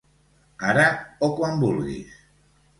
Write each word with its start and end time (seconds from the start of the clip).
Ara, 0.69 0.87
o 1.29 1.31
quan 1.37 1.63
vulguis. 1.67 2.21